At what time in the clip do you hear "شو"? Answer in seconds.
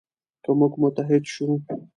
1.33-1.47